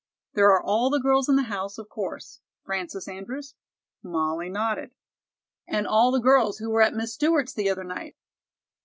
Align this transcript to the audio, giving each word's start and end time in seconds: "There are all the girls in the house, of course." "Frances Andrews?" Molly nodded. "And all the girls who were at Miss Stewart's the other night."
"There 0.33 0.49
are 0.51 0.59
all 0.63 0.89
the 0.89 0.99
girls 0.99 1.29
in 1.29 1.35
the 1.35 1.43
house, 1.43 1.77
of 1.77 1.87
course." 1.87 2.39
"Frances 2.63 3.07
Andrews?" 3.07 3.53
Molly 4.01 4.49
nodded. 4.49 4.95
"And 5.67 5.85
all 5.85 6.09
the 6.09 6.19
girls 6.19 6.57
who 6.57 6.71
were 6.71 6.81
at 6.81 6.95
Miss 6.95 7.13
Stewart's 7.13 7.53
the 7.53 7.69
other 7.69 7.83
night." 7.83 8.15